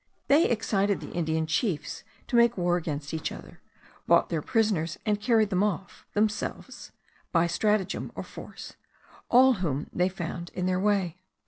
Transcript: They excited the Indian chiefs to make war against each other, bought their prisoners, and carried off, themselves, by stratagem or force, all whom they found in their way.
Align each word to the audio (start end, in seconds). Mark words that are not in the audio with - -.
They 0.29 0.45
excited 0.49 0.99
the 0.99 1.11
Indian 1.11 1.45
chiefs 1.45 2.03
to 2.27 2.35
make 2.35 2.57
war 2.57 2.75
against 2.75 3.13
each 3.13 3.31
other, 3.31 3.61
bought 4.07 4.29
their 4.29 4.41
prisoners, 4.41 4.97
and 5.05 5.21
carried 5.21 5.53
off, 5.53 6.07
themselves, 6.15 6.91
by 7.31 7.45
stratagem 7.45 8.11
or 8.15 8.23
force, 8.23 8.73
all 9.29 9.53
whom 9.61 9.91
they 9.93 10.09
found 10.09 10.49
in 10.55 10.65
their 10.65 10.79
way. 10.79 11.19